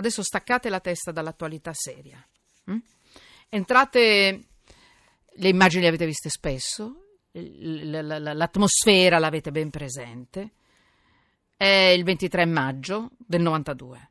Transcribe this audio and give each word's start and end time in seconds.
adesso 0.00 0.22
staccate 0.22 0.68
la 0.68 0.80
testa 0.80 1.12
dall'attualità 1.12 1.72
seria. 1.72 2.22
Mm? 2.70 2.78
Entrate, 3.48 4.44
le 5.34 5.48
immagini 5.48 5.82
le 5.82 5.88
avete 5.88 6.06
viste 6.06 6.28
spesso, 6.28 7.18
l'atmosfera 7.32 9.18
l'avete 9.18 9.50
ben 9.50 9.70
presente. 9.70 10.52
È 11.56 11.64
il 11.64 12.04
23 12.04 12.46
maggio 12.46 13.10
del 13.16 13.42
92. 13.42 14.10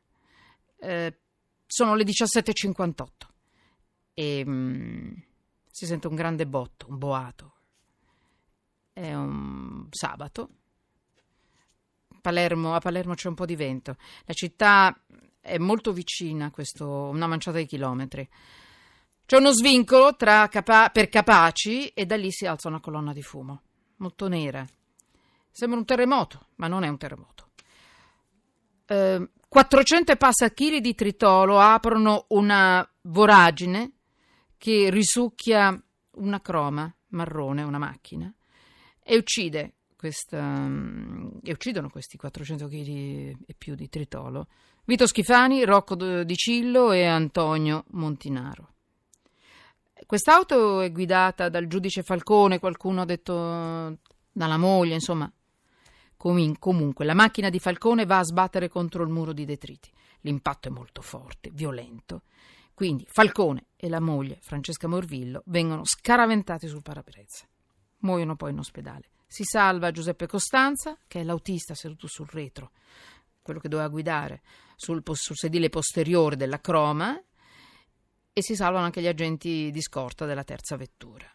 Eh, 0.78 1.18
sono 1.66 1.94
le 1.94 2.04
17.58 2.04 3.06
e 4.14 4.44
mm, 4.46 5.12
si 5.70 5.86
sente 5.86 6.06
un 6.06 6.14
grande 6.14 6.46
botto, 6.46 6.86
un 6.88 6.98
boato. 6.98 7.54
È 8.92 9.14
un 9.14 9.86
sabato. 9.90 10.50
Palermo, 12.20 12.74
a 12.74 12.80
Palermo 12.80 13.14
c'è 13.14 13.28
un 13.28 13.34
po' 13.34 13.46
di 13.46 13.56
vento. 13.56 13.96
La 14.24 14.34
città 14.34 14.94
è 15.40 15.58
molto 15.58 15.92
vicina 15.92 16.50
questo, 16.50 16.86
una 16.86 17.26
manciata 17.26 17.58
di 17.58 17.66
chilometri. 17.66 18.28
C'è 19.26 19.36
uno 19.36 19.52
svincolo 19.52 20.14
capa- 20.48 20.90
per 20.90 21.08
Capaci 21.08 21.88
e 21.88 22.04
da 22.04 22.16
lì 22.16 22.30
si 22.30 22.46
alza 22.46 22.68
una 22.68 22.80
colonna 22.80 23.12
di 23.12 23.22
fumo, 23.22 23.62
molto 23.96 24.28
nera. 24.28 24.66
Sembra 25.50 25.78
un 25.78 25.84
terremoto, 25.84 26.46
ma 26.56 26.68
non 26.68 26.84
è 26.84 26.88
un 26.88 26.98
terremoto. 26.98 27.50
Eh, 28.86 29.30
400 29.48 30.12
e 30.12 30.80
di 30.80 30.94
tritolo 30.94 31.58
aprono 31.58 32.26
una 32.28 32.88
voragine 33.02 33.92
che 34.56 34.90
risucchia 34.90 35.80
una 36.12 36.40
croma 36.40 36.92
marrone, 37.08 37.62
una 37.62 37.78
macchina, 37.78 38.32
e 39.02 39.16
uccide 39.16 39.74
questa, 40.00 40.66
e 41.42 41.52
uccidono 41.52 41.90
questi 41.90 42.16
400 42.16 42.68
kg 42.68 42.88
e 43.46 43.54
più 43.56 43.74
di 43.74 43.90
tritolo. 43.90 44.46
Vito 44.86 45.06
Schifani, 45.06 45.62
Rocco 45.62 45.94
Di 45.94 46.36
Cillo 46.36 46.90
e 46.92 47.04
Antonio 47.04 47.84
Montinaro. 47.90 48.68
Quest'auto 50.06 50.80
è 50.80 50.90
guidata 50.90 51.50
dal 51.50 51.66
giudice 51.66 52.02
Falcone, 52.02 52.58
qualcuno 52.58 53.02
ha 53.02 53.04
detto 53.04 53.98
dalla 54.32 54.56
moglie, 54.56 54.94
insomma. 54.94 55.30
Comunque, 56.16 57.04
la 57.04 57.12
macchina 57.12 57.50
di 57.50 57.58
Falcone 57.58 58.06
va 58.06 58.20
a 58.20 58.24
sbattere 58.24 58.68
contro 58.68 59.02
il 59.02 59.10
muro 59.10 59.34
di 59.34 59.44
detriti. 59.44 59.90
L'impatto 60.20 60.68
è 60.68 60.70
molto 60.70 61.02
forte, 61.02 61.50
violento. 61.52 62.22
Quindi 62.72 63.06
Falcone 63.06 63.66
e 63.76 63.90
la 63.90 64.00
moglie, 64.00 64.38
Francesca 64.40 64.88
Morvillo, 64.88 65.42
vengono 65.44 65.84
scaraventati 65.84 66.68
sul 66.68 66.80
parabrezza. 66.80 67.44
Muoiono 67.98 68.34
poi 68.36 68.52
in 68.52 68.60
ospedale. 68.60 69.10
Si 69.32 69.44
salva 69.44 69.92
Giuseppe 69.92 70.26
Costanza, 70.26 70.98
che 71.06 71.20
è 71.20 71.22
l'autista 71.22 71.76
seduto 71.76 72.08
sul 72.08 72.26
retro, 72.26 72.72
quello 73.40 73.60
che 73.60 73.68
doveva 73.68 73.86
guidare, 73.86 74.42
sul, 74.74 75.04
sul 75.12 75.36
sedile 75.36 75.68
posteriore 75.68 76.34
della 76.34 76.60
croma, 76.60 77.16
e 78.32 78.42
si 78.42 78.56
salvano 78.56 78.86
anche 78.86 79.00
gli 79.00 79.06
agenti 79.06 79.70
di 79.70 79.80
scorta 79.80 80.26
della 80.26 80.42
terza 80.42 80.74
vettura. 80.74 81.32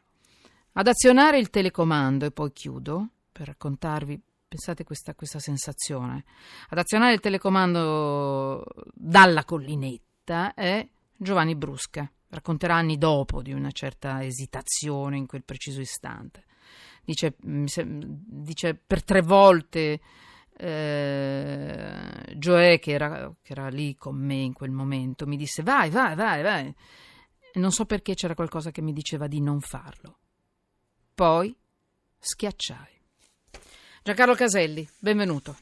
Ad 0.74 0.88
azionare 0.88 1.40
il 1.40 1.50
telecomando, 1.50 2.26
e 2.26 2.32
poi 2.32 2.52
chiudo 2.52 3.12
per 3.32 3.48
raccontarvi, 3.48 4.22
pensate 4.46 4.84
questa, 4.84 5.16
questa 5.16 5.40
sensazione, 5.40 6.26
ad 6.68 6.78
azionare 6.78 7.14
il 7.14 7.22
telecomando 7.22 8.62
dalla 8.94 9.46
collinetta 9.46 10.54
è 10.54 10.86
Giovanni 11.16 11.56
Brusca. 11.56 12.12
Racconterà 12.28 12.76
anni 12.76 12.98
dopo 12.98 13.42
di 13.42 13.54
una 13.54 13.72
certa 13.72 14.22
esitazione 14.22 15.16
in 15.16 15.28
quel 15.28 15.46
preciso 15.46 15.80
istante. 15.80 16.44
Dice, 17.06 17.36
dice 17.38 18.74
per 18.76 19.04
tre 19.04 19.22
volte 19.22 20.02
eh, 20.58 22.36
Joe, 22.36 22.80
che 22.80 22.92
era, 22.92 23.34
che 23.42 23.52
era, 23.52 23.68
lì 23.68 23.96
con 23.96 24.16
me 24.16 24.36
in 24.36 24.54
quel 24.54 24.72
momento, 24.72 25.28
mi 25.28 25.38
disse 25.38 25.64
vai, 25.64 25.90
vai, 25.90 26.16
vai, 26.16 26.42
vai. 26.42 26.76
Non 27.54 27.72
so 27.72 27.86
perché 27.86 28.16
c'era 28.16 28.36
qualcosa 28.36 28.72
che 28.72 28.82
mi 28.82 28.92
diceva 28.92 29.28
di 29.28 29.40
non 29.40 29.62
farlo. 29.62 30.18
Poi 31.14 31.56
schiacciai. 32.20 32.94
Giancarlo 34.04 34.36
Caselli, 34.36 34.88
benvenuto. 35.00 35.56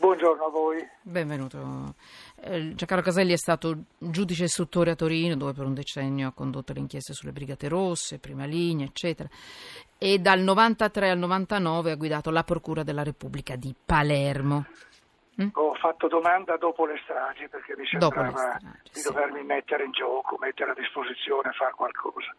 Buongiorno 0.00 0.44
a 0.44 0.50
voi. 0.50 0.78
Benvenuto. 1.02 1.94
Eh, 2.40 2.74
Giancarlo 2.74 3.04
Caselli 3.04 3.32
è 3.32 3.36
stato 3.36 3.84
giudice 3.98 4.44
istruttore 4.44 4.92
a 4.92 4.94
Torino, 4.94 5.36
dove 5.36 5.52
per 5.52 5.66
un 5.66 5.74
decennio 5.74 6.28
ha 6.28 6.32
condotto 6.32 6.72
le 6.72 6.80
inchieste 6.80 7.12
sulle 7.12 7.32
Brigate 7.32 7.68
Rosse, 7.68 8.18
prima 8.18 8.46
linea, 8.46 8.86
eccetera. 8.86 9.28
E 10.02 10.18
dal 10.18 10.40
93 10.40 11.10
al 11.10 11.18
99 11.18 11.90
ha 11.90 11.94
guidato 11.94 12.30
la 12.30 12.42
Procura 12.42 12.82
della 12.82 13.02
Repubblica 13.02 13.54
di 13.54 13.74
Palermo. 13.84 14.64
Mm? 15.42 15.48
Ho 15.52 15.74
fatto 15.74 16.08
domanda 16.08 16.56
dopo 16.56 16.86
le 16.86 16.98
stragi 17.04 17.48
perché 17.48 17.74
mi 17.76 17.84
sembrava 17.86 18.30
stragi, 18.30 18.66
di 18.82 18.98
sì. 18.98 19.02
dovermi 19.02 19.42
mettere 19.44 19.84
in 19.84 19.92
gioco, 19.92 20.38
mettere 20.40 20.70
a 20.70 20.74
disposizione, 20.74 21.52
fare 21.52 21.72
qualcosa 21.74 22.34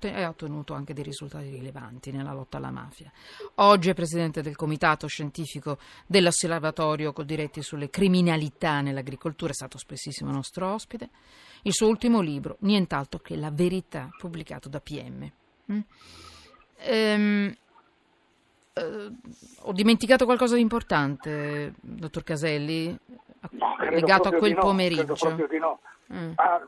e 0.00 0.22
ha 0.22 0.28
ottenuto 0.28 0.72
anche 0.72 0.94
dei 0.94 1.02
risultati 1.02 1.50
rilevanti 1.50 2.12
nella 2.12 2.32
lotta 2.32 2.56
alla 2.56 2.70
mafia. 2.70 3.10
Oggi 3.56 3.90
è 3.90 3.94
presidente 3.94 4.40
del 4.40 4.56
comitato 4.56 5.06
scientifico 5.06 5.76
dell'osservatorio 6.06 7.12
diretti 7.24 7.60
sulle 7.62 7.90
criminalità 7.90 8.80
nell'agricoltura, 8.80 9.50
è 9.50 9.54
stato 9.54 9.76
spessissimo 9.76 10.30
nostro 10.30 10.72
ospite. 10.72 11.10
Il 11.62 11.74
suo 11.74 11.88
ultimo 11.88 12.20
libro, 12.20 12.56
Nient'altro 12.60 13.20
che 13.20 13.36
la 13.36 13.50
verità, 13.50 14.08
pubblicato 14.16 14.68
da 14.68 14.80
PM. 14.80 15.30
Ehm, 16.84 17.54
eh, 18.74 19.10
ho 19.62 19.72
dimenticato 19.72 20.24
qualcosa 20.24 20.54
di 20.54 20.60
importante, 20.60 21.74
dottor 21.80 22.24
Caselli, 22.24 22.96
no, 23.50 23.76
legato 23.78 24.28
a 24.28 24.32
quel 24.32 24.54
no, 24.54 24.60
pomeriggio. 24.60 25.16
No. 25.58 25.80
Mm. 26.12 26.32
Ah, 26.36 26.60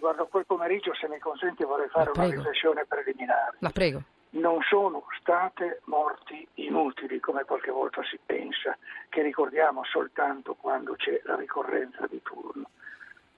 riguardo 0.00 0.22
a 0.22 0.26
quel 0.26 0.46
pomeriggio, 0.46 0.94
se 0.94 1.08
mi 1.08 1.18
consente, 1.18 1.64
vorrei 1.64 1.88
fare 1.88 2.10
una 2.14 2.24
riflessione 2.24 2.84
preliminare. 2.86 3.56
La 3.58 3.70
prego. 3.70 4.02
Non 4.30 4.60
sono 4.62 5.04
state 5.18 5.80
morti 5.84 6.46
inutili, 6.54 7.18
come 7.20 7.44
qualche 7.44 7.70
volta 7.70 8.02
si 8.04 8.18
pensa, 8.24 8.76
che 9.08 9.22
ricordiamo 9.22 9.84
soltanto 9.84 10.54
quando 10.54 10.94
c'è 10.94 11.20
la 11.24 11.34
ricorrenza 11.34 12.06
di 12.08 12.20
turno. 12.22 12.70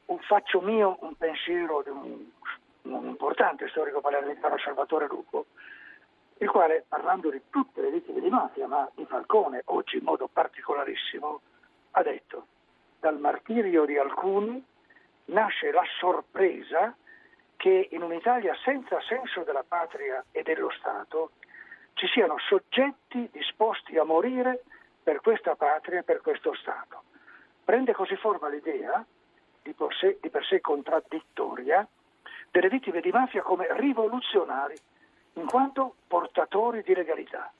Un, 0.07 0.19
faccio 0.19 0.61
mio 0.61 0.99
un 1.01 1.17
pensiero 1.17 1.83
di 1.83 1.91
un, 1.91 2.27
un 2.83 3.07
importante 3.07 3.69
storico 3.69 4.01
palermitano, 4.01 4.59
Salvatore 4.59 5.07
Lupo, 5.07 5.47
il 6.43 6.51
quale, 6.51 6.85
parlando 6.89 7.31
di 7.31 7.41
tutte 7.51 7.81
le 7.81 7.91
vittime 7.91 8.21
di 8.21 8.29
mafia, 8.29 8.67
ma 8.67 8.89
di 8.95 9.07
Falcone, 9.07 9.63
oggi 9.67 9.99
in 9.99 10.03
modo 10.03 10.29
particolarissimo, 10.31 11.41
ha 11.93 12.03
detto 12.03 12.47
dal 12.99 13.19
martirio 13.19 13.85
di 13.85 13.97
alcuni 13.97 14.65
nasce 15.27 15.71
la 15.71 15.85
sorpresa 16.01 16.95
che 17.57 17.89
in 17.93 18.03
un'Italia 18.03 18.57
senza 18.65 19.01
senso 19.03 19.43
della 19.45 19.65
patria 19.67 20.25
e 20.33 20.43
dello 20.43 20.71
Stato 20.71 21.31
ci 21.95 22.09
siano 22.09 22.37
soggetti 22.39 23.29
disposti 23.31 23.97
a 23.97 24.05
morire 24.05 24.65
per 25.01 25.21
questa 25.21 25.55
patria 25.55 26.01
e 26.01 26.03
per 26.03 26.21
questo 26.23 26.55
Stato. 26.55 27.05
Prende 27.65 27.93
così 27.93 28.17
forma 28.17 28.49
l'idea, 28.49 29.05
di 29.63 29.73
per 29.75 29.95
sé, 29.95 30.19
di 30.21 30.29
per 30.29 30.45
sé 30.45 30.61
contraddittoria, 30.61 31.87
delle 32.51 32.69
vittime 32.69 33.01
di 33.01 33.11
mafia 33.11 33.43
come 33.43 33.69
rivoluzionari, 33.71 34.75
in 35.35 35.47
quanto 35.47 35.95
portatori 36.07 36.83
di 36.83 36.95
legalità. 36.95 37.53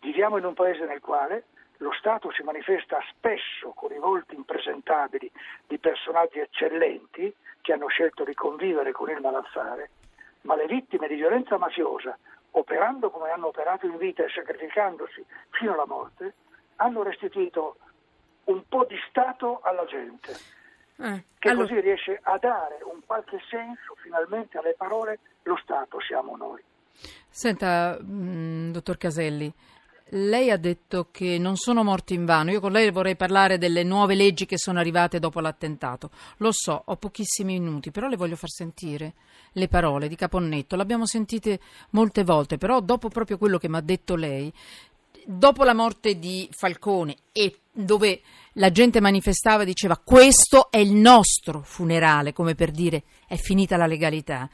Viviamo 0.00 0.36
in 0.36 0.44
un 0.44 0.54
paese 0.54 0.84
nel 0.84 1.00
quale 1.00 1.44
lo 1.78 1.92
Stato 1.92 2.30
si 2.32 2.42
manifesta 2.42 2.98
spesso 3.10 3.72
con 3.74 3.92
i 3.92 3.98
volti 3.98 4.34
impresentabili 4.34 5.30
di 5.66 5.78
personaggi 5.78 6.38
eccellenti 6.38 7.34
che 7.60 7.72
hanno 7.72 7.88
scelto 7.88 8.24
di 8.24 8.34
convivere 8.34 8.92
con 8.92 9.10
il 9.10 9.20
malaffare, 9.20 9.90
ma 10.42 10.54
le 10.54 10.66
vittime 10.66 11.08
di 11.08 11.16
violenza 11.16 11.58
mafiosa, 11.58 12.16
operando 12.52 13.10
come 13.10 13.30
hanno 13.30 13.48
operato 13.48 13.86
in 13.86 13.96
vita 13.98 14.24
e 14.24 14.28
sacrificandosi 14.30 15.24
fino 15.50 15.72
alla 15.72 15.86
morte, 15.86 16.34
hanno 16.76 17.02
restituito 17.02 17.76
un 18.44 18.62
po' 18.68 18.84
di 18.84 18.96
Stato 19.08 19.60
alla 19.62 19.84
gente, 19.86 20.32
eh, 20.96 21.24
che 21.38 21.48
allora... 21.50 21.66
così 21.66 21.80
riesce 21.80 22.18
a 22.22 22.38
dare 22.38 22.78
un 22.82 23.00
qualche 23.04 23.40
senso 23.48 23.96
finalmente 23.96 24.58
alle 24.58 24.74
parole 24.74 25.18
lo 25.42 25.56
Stato 25.56 26.00
siamo 26.00 26.36
noi. 26.36 26.62
Senta, 27.38 27.98
mh, 28.00 28.14
mm, 28.14 28.70
dottor 28.70 28.96
Caselli, 28.96 29.52
lei 30.12 30.50
ha 30.50 30.56
detto 30.56 31.08
che 31.10 31.36
non 31.36 31.56
sono 31.58 31.84
morti 31.84 32.14
in 32.14 32.24
vano. 32.24 32.50
Io 32.50 32.60
con 32.60 32.72
lei 32.72 32.90
vorrei 32.90 33.14
parlare 33.14 33.58
delle 33.58 33.82
nuove 33.82 34.14
leggi 34.14 34.46
che 34.46 34.56
sono 34.56 34.78
arrivate 34.78 35.18
dopo 35.18 35.40
l'attentato. 35.40 36.08
Lo 36.38 36.48
so, 36.50 36.80
ho 36.82 36.96
pochissimi 36.96 37.60
minuti, 37.60 37.90
però 37.90 38.08
le 38.08 38.16
voglio 38.16 38.36
far 38.36 38.48
sentire 38.48 39.12
le 39.52 39.68
parole 39.68 40.08
di 40.08 40.16
Caponnetto. 40.16 40.76
L'abbiamo 40.76 41.04
sentite 41.04 41.60
molte 41.90 42.24
volte, 42.24 42.56
però 42.56 42.80
dopo 42.80 43.10
proprio 43.10 43.36
quello 43.36 43.58
che 43.58 43.68
mi 43.68 43.76
ha 43.76 43.82
detto 43.82 44.14
lei, 44.14 44.50
dopo 45.26 45.62
la 45.62 45.74
morte 45.74 46.18
di 46.18 46.48
Falcone 46.52 47.16
e 47.32 47.58
dove 47.70 48.22
la 48.52 48.72
gente 48.72 48.98
manifestava 49.02 49.64
e 49.64 49.66
diceva 49.66 50.00
questo 50.02 50.70
è 50.70 50.78
il 50.78 50.94
nostro 50.94 51.60
funerale, 51.62 52.32
come 52.32 52.54
per 52.54 52.70
dire 52.70 53.02
è 53.26 53.36
finita 53.36 53.76
la 53.76 53.86
legalità, 53.86 54.48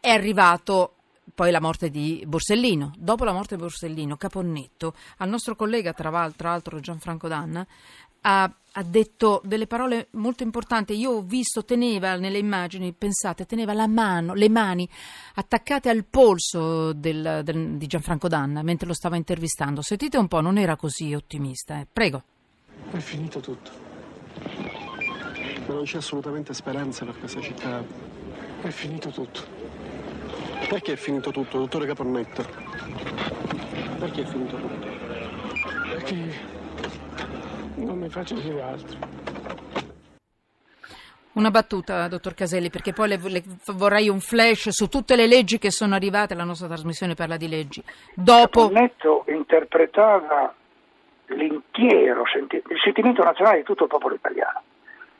è 0.00 0.10
arrivato 0.10 0.95
poi 1.34 1.50
la 1.50 1.60
morte 1.60 1.90
di 1.90 2.22
Borsellino. 2.26 2.92
Dopo 2.96 3.24
la 3.24 3.32
morte 3.32 3.56
di 3.56 3.62
Borsellino, 3.62 4.16
Caponnetto, 4.16 4.94
al 5.18 5.28
nostro 5.28 5.56
collega, 5.56 5.92
tra 5.92 6.10
l'altro 6.10 6.80
Gianfranco 6.80 7.28
Danna, 7.28 7.66
ha, 8.22 8.42
ha, 8.72 8.82
detto 8.82 9.40
delle 9.44 9.66
parole 9.66 10.08
molto 10.12 10.42
importanti. 10.42 10.94
Io 10.94 11.12
ho 11.12 11.22
visto, 11.22 11.64
teneva 11.64 12.16
nelle 12.16 12.38
immagini, 12.38 12.92
pensate, 12.92 13.46
teneva 13.46 13.72
la 13.72 13.86
mano, 13.86 14.34
le 14.34 14.48
mani 14.48 14.88
attaccate 15.34 15.88
al 15.88 16.04
polso 16.04 16.92
del, 16.92 17.42
del, 17.44 17.76
di 17.76 17.86
Gianfranco 17.86 18.28
Danna 18.28 18.62
mentre 18.62 18.86
lo 18.86 18.94
stava 18.94 19.16
intervistando. 19.16 19.82
Sentite 19.82 20.18
un 20.18 20.28
po', 20.28 20.40
non 20.40 20.58
era 20.58 20.76
così 20.76 21.14
ottimista. 21.14 21.80
Eh. 21.80 21.86
Prego. 21.90 22.22
È 22.90 22.98
finito 22.98 23.40
tutto. 23.40 23.70
Non 25.68 25.84
c'è 25.84 25.98
assolutamente 25.98 26.54
speranza 26.54 27.04
per 27.04 27.18
questa 27.18 27.40
città. 27.40 27.84
È 28.60 28.70
finito 28.70 29.10
tutto. 29.10 29.55
Perché 30.68 30.92
è 30.92 30.96
finito 30.96 31.30
tutto, 31.30 31.58
dottore 31.58 31.86
Caponnetto? 31.86 32.44
Perché 33.98 34.22
è 34.22 34.24
finito 34.24 34.56
tutto? 34.56 34.86
Perché 35.88 36.14
non 37.76 37.98
mi 37.98 38.08
faccio 38.08 38.34
dire 38.34 38.62
altro. 38.62 38.98
Una 41.32 41.50
battuta, 41.50 42.08
dottor 42.08 42.34
Caselli, 42.34 42.70
perché 42.70 42.92
poi 42.94 43.08
le, 43.08 43.18
le, 43.22 43.42
vorrei 43.74 44.08
un 44.08 44.20
flash 44.20 44.70
su 44.70 44.88
tutte 44.88 45.16
le 45.16 45.26
leggi 45.26 45.58
che 45.58 45.70
sono 45.70 45.94
arrivate, 45.94 46.34
la 46.34 46.44
nostra 46.44 46.66
trasmissione 46.66 47.14
parla 47.14 47.36
di 47.36 47.48
leggi. 47.48 47.82
Dopo... 48.14 48.68
Caponnetto 48.68 49.24
interpretava 49.28 50.54
l'intero 51.26 52.24
senti- 52.32 52.62
il 52.68 52.80
sentimento 52.82 53.22
nazionale 53.22 53.58
di 53.58 53.64
tutto 53.64 53.84
il 53.84 53.90
popolo 53.90 54.14
italiano. 54.14 54.62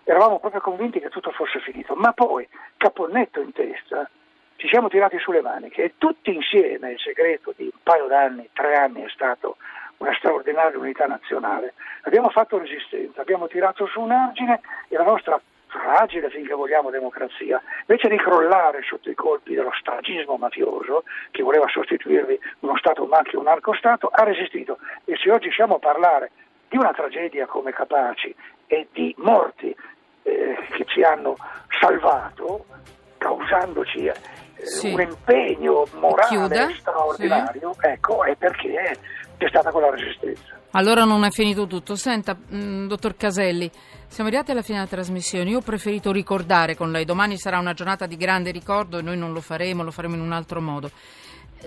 Eravamo 0.04 0.38
proprio 0.38 0.60
convinti 0.60 1.00
che 1.00 1.10
tutto 1.10 1.32
fosse 1.32 1.60
finito, 1.60 1.94
ma 1.94 2.12
poi, 2.12 2.48
caponnetto 2.78 3.40
in 3.40 3.52
testa, 3.52 4.08
ci 4.56 4.68
siamo 4.68 4.88
tirati 4.88 5.18
sulle 5.18 5.40
maniche 5.40 5.84
e 5.84 5.92
tutti 5.98 6.34
insieme, 6.34 6.92
il 6.92 6.98
segreto 6.98 7.52
di 7.56 7.64
un 7.64 7.78
paio 7.82 8.06
d'anni, 8.06 8.48
tre 8.52 8.74
anni 8.74 9.02
è 9.02 9.08
stato 9.08 9.56
una 9.98 10.14
straordinaria 10.14 10.78
unità 10.78 11.06
nazionale. 11.06 11.74
Abbiamo 12.02 12.28
fatto 12.30 12.58
resistenza, 12.58 13.20
abbiamo 13.20 13.46
tirato 13.48 13.86
su 13.86 14.00
un 14.00 14.10
argine 14.10 14.60
e 14.88 14.96
la 14.96 15.04
nostra 15.04 15.40
fragile, 15.68 16.30
finché 16.30 16.54
vogliamo, 16.54 16.90
democrazia, 16.90 17.60
invece 17.86 18.08
di 18.08 18.16
crollare 18.16 18.82
sotto 18.82 19.10
i 19.10 19.14
colpi 19.14 19.54
dello 19.54 19.72
stagismo 19.78 20.36
mafioso, 20.36 21.04
che 21.30 21.42
voleva 21.42 21.66
sostituirvi 21.68 22.38
uno 22.60 22.76
Stato 22.76 23.04
macchio, 23.06 23.40
un 23.40 23.48
arcostato, 23.48 24.08
ha 24.12 24.22
resistito. 24.24 24.78
E 25.04 25.16
se 25.16 25.30
oggi 25.30 25.50
siamo 25.50 25.76
a 25.76 25.78
parlare 25.78 26.30
di 26.68 26.76
una 26.76 26.92
tragedia 26.92 27.46
come 27.46 27.72
Capaci 27.72 28.34
e 28.66 28.88
di 28.92 29.14
morti 29.18 29.74
eh, 30.22 30.56
che 30.70 30.84
ci 30.84 31.02
hanno 31.02 31.36
salvato, 31.78 32.64
causandoci 33.18 34.10
sì. 34.66 34.92
un 34.92 35.00
impegno 35.00 35.86
morale 35.98 36.28
Chiude. 36.28 36.74
straordinario, 36.78 37.72
sì. 37.72 37.86
ecco, 37.86 38.24
è 38.24 38.34
perché 38.36 38.98
c'è 39.38 39.48
stata 39.48 39.70
quella 39.70 39.90
resistenza. 39.90 40.54
Allora 40.70 41.04
non 41.04 41.24
è 41.24 41.30
finito 41.30 41.66
tutto. 41.66 41.96
Senta, 41.96 42.34
mh, 42.34 42.56
mm, 42.56 42.86
dottor 42.86 43.16
Caselli, 43.16 43.70
siamo 44.08 44.28
arrivati 44.28 44.50
alla 44.50 44.62
fine 44.62 44.78
della 44.78 44.90
trasmissione. 44.90 45.48
Io 45.48 45.58
ho 45.58 45.62
preferito 45.62 46.12
ricordare 46.12 46.74
con 46.74 46.90
lei. 46.90 47.04
Domani 47.04 47.38
sarà 47.38 47.58
una 47.58 47.72
giornata 47.72 48.06
di 48.06 48.16
grande 48.16 48.50
ricordo 48.50 48.98
e 48.98 49.02
noi 49.02 49.16
non 49.16 49.32
lo 49.32 49.40
faremo, 49.40 49.82
lo 49.82 49.90
faremo 49.90 50.14
in 50.16 50.20
un 50.20 50.32
altro 50.32 50.60
modo. 50.60 50.90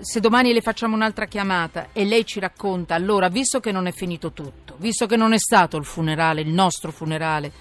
Se 0.01 0.19
domani 0.19 0.53
le 0.53 0.61
facciamo 0.61 0.95
un'altra 0.95 1.25
chiamata 1.25 1.87
e 1.91 2.05
lei 2.05 2.23
ci 2.25 2.39
racconta, 2.39 2.93
allora, 2.93 3.27
visto 3.27 3.59
che 3.59 3.71
non 3.71 3.87
è 3.87 3.91
finito 3.91 4.31
tutto, 4.31 4.75
visto 4.77 5.07
che 5.07 5.17
non 5.17 5.33
è 5.33 5.39
stato 5.39 5.77
il 5.77 5.83
funerale, 5.83 6.41
il 6.41 6.49
nostro 6.49 6.91
funerale, 6.91 7.51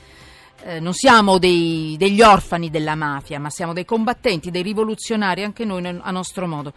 eh, 0.62 0.80
non 0.80 0.92
siamo 0.92 1.38
dei, 1.38 1.96
degli 1.98 2.20
orfani 2.20 2.70
della 2.70 2.94
mafia, 2.94 3.38
ma 3.38 3.50
siamo 3.50 3.72
dei 3.72 3.84
combattenti, 3.84 4.50
dei 4.50 4.62
rivoluzionari, 4.62 5.44
anche 5.44 5.64
noi 5.64 5.86
a 5.86 6.10
nostro 6.10 6.46
modo. 6.46 6.72